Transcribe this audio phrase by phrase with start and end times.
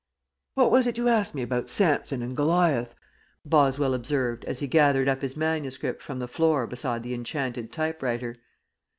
[0.55, 2.95] "What was it you asked me about Samson and Goliath?"
[3.45, 8.33] Boswell observed, as he gathered up his manuscript from the floor beside the Enchanted Typewriter.